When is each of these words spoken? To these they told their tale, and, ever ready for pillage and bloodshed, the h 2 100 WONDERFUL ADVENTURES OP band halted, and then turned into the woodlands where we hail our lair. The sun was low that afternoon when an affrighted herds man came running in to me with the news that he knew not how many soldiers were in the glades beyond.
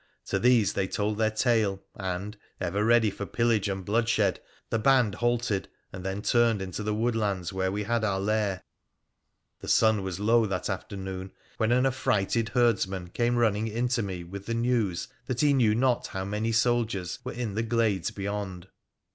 To 0.25 0.39
these 0.39 0.73
they 0.73 0.87
told 0.87 1.19
their 1.19 1.29
tale, 1.29 1.79
and, 1.93 2.35
ever 2.59 2.83
ready 2.83 3.11
for 3.11 3.27
pillage 3.27 3.69
and 3.69 3.85
bloodshed, 3.85 4.39
the 4.71 4.77
h 4.79 4.83
2 4.83 4.87
100 4.89 4.89
WONDERFUL 5.13 5.27
ADVENTURES 5.27 5.49
OP 5.59 5.61
band 5.61 5.67
halted, 5.67 5.69
and 5.93 6.03
then 6.03 6.21
turned 6.23 6.59
into 6.63 6.81
the 6.81 6.95
woodlands 6.95 7.53
where 7.53 7.71
we 7.71 7.83
hail 7.83 8.03
our 8.03 8.19
lair. 8.19 8.63
The 9.59 9.67
sun 9.67 10.01
was 10.01 10.19
low 10.19 10.47
that 10.47 10.71
afternoon 10.71 11.31
when 11.57 11.71
an 11.71 11.85
affrighted 11.85 12.49
herds 12.49 12.87
man 12.87 13.09
came 13.09 13.35
running 13.35 13.67
in 13.67 13.87
to 13.89 14.01
me 14.01 14.23
with 14.23 14.47
the 14.47 14.55
news 14.55 15.07
that 15.27 15.41
he 15.41 15.53
knew 15.53 15.75
not 15.75 16.07
how 16.07 16.25
many 16.25 16.51
soldiers 16.51 17.19
were 17.23 17.33
in 17.33 17.53
the 17.53 17.61
glades 17.61 18.09
beyond. 18.09 18.69